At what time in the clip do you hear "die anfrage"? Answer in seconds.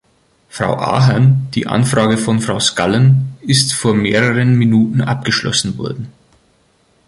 1.53-2.17